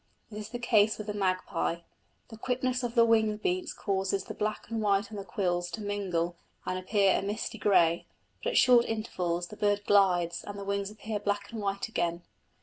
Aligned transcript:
This 0.31 0.45
is 0.45 0.49
the 0.49 0.57
case 0.57 0.97
with 0.97 1.05
the 1.05 1.13
magpie; 1.13 1.81
the 2.29 2.35
quickness 2.39 2.81
of 2.81 2.95
the 2.95 3.05
wing 3.05 3.37
beats 3.37 3.71
causes 3.71 4.23
the 4.23 4.33
black 4.33 4.67
and 4.71 4.81
white 4.81 5.11
on 5.11 5.15
the 5.19 5.23
quills 5.23 5.69
to 5.69 5.81
mingle 5.81 6.37
and 6.65 6.79
appear 6.79 7.15
a 7.15 7.21
misty 7.21 7.59
grey; 7.59 8.07
but 8.43 8.49
at 8.49 8.57
short 8.57 8.85
intervals 8.85 9.49
the 9.49 9.57
bird 9.57 9.85
glides 9.85 10.43
and 10.43 10.57
the 10.57 10.65
wings 10.65 10.89
appear 10.89 11.19
black 11.19 11.51
and 11.51 11.61
white 11.61 11.87
again. 11.87 12.23